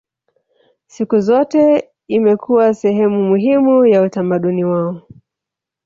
Siku 0.87 1.19
zote 1.19 1.89
imekuwa 2.07 2.73
sehemu 2.73 3.23
muhimu 3.23 3.85
ya 3.85 4.01
utamaduni 4.01 4.63
wao 4.63 5.01